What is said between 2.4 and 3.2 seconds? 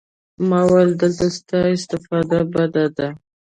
بده ده.